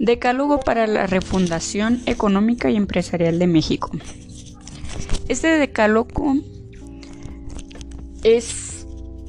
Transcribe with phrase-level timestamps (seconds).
[0.00, 3.90] Decálogo para la refundación económica y empresarial de México.
[5.28, 6.36] Este decálogo
[8.24, 8.86] es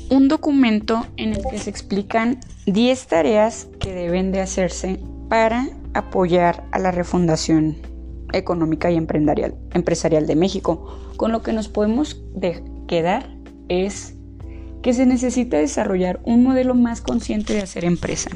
[0.09, 4.97] un documento en el que se explican 10 tareas que deben de hacerse
[5.27, 7.75] para apoyar a la refundación
[8.31, 10.87] económica y empresarial de México.
[11.17, 12.23] Con lo que nos podemos
[12.87, 13.35] quedar
[13.67, 14.13] es
[14.81, 18.29] que se necesita desarrollar un modelo más consciente de hacer empresa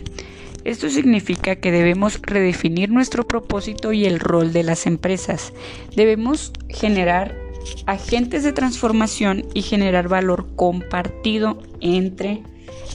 [0.66, 5.54] esto significa que debemos redefinir nuestro propósito y el rol de las empresas.
[5.96, 7.38] Debemos generar
[7.86, 12.42] agentes de transformación y generar valor compartido entre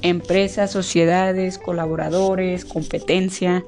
[0.02, 3.64] empresas, sociedades, colaboradores, competencia.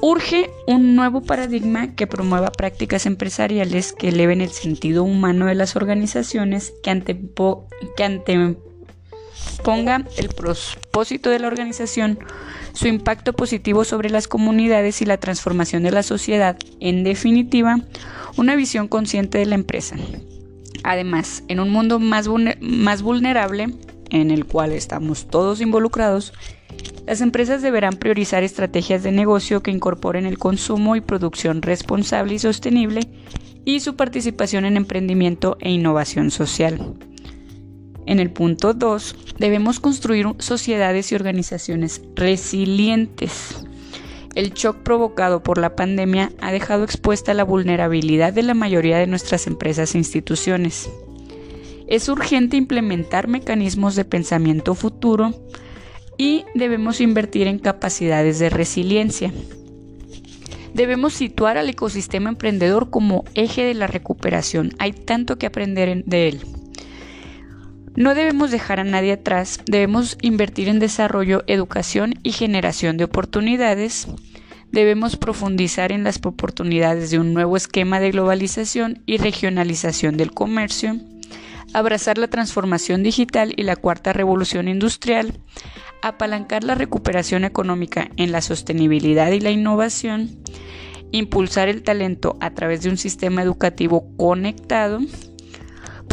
[0.00, 5.76] Urge un nuevo paradigma que promueva prácticas empresariales que eleven el sentido humano de las
[5.76, 7.66] organizaciones, que, antepo
[9.66, 12.20] ponga el propósito de la organización,
[12.72, 17.80] su impacto positivo sobre las comunidades y la transformación de la sociedad, en definitiva,
[18.36, 19.96] una visión consciente de la empresa.
[20.84, 22.28] Además, en un mundo más,
[22.60, 23.74] más vulnerable,
[24.10, 26.32] en el cual estamos todos involucrados,
[27.04, 32.38] las empresas deberán priorizar estrategias de negocio que incorporen el consumo y producción responsable y
[32.38, 33.00] sostenible
[33.64, 36.94] y su participación en emprendimiento e innovación social.
[38.06, 43.64] En el punto 2, debemos construir sociedades y organizaciones resilientes.
[44.36, 49.08] El shock provocado por la pandemia ha dejado expuesta la vulnerabilidad de la mayoría de
[49.08, 50.88] nuestras empresas e instituciones.
[51.88, 55.34] Es urgente implementar mecanismos de pensamiento futuro
[56.16, 59.32] y debemos invertir en capacidades de resiliencia.
[60.74, 64.74] Debemos situar al ecosistema emprendedor como eje de la recuperación.
[64.78, 66.55] Hay tanto que aprender de él.
[67.96, 74.06] No debemos dejar a nadie atrás, debemos invertir en desarrollo, educación y generación de oportunidades.
[74.70, 81.00] Debemos profundizar en las oportunidades de un nuevo esquema de globalización y regionalización del comercio,
[81.72, 85.40] abrazar la transformación digital y la cuarta revolución industrial,
[86.02, 90.36] apalancar la recuperación económica en la sostenibilidad y la innovación,
[91.12, 95.00] impulsar el talento a través de un sistema educativo conectado,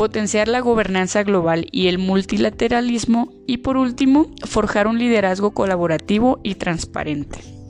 [0.04, 6.56] potenciar la gobernanza global y el multilateralismo y por último, forjar un liderazgo colaborativo y
[6.56, 7.63] transparente.